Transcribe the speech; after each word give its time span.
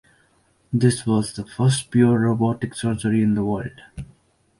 This 0.73 1.05
was 1.05 1.31
the 1.33 1.45
first 1.45 1.91
pure 1.91 2.17
robotic 2.17 2.73
surgery 2.73 3.21
in 3.21 3.35
the 3.35 3.45
world. 3.45 3.81